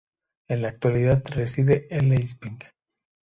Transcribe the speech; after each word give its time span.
En 0.49 0.63
la 0.63 0.69
actualidad 0.69 1.23
reside 1.35 1.85
en 1.95 2.09
Leipzig. 2.09 2.57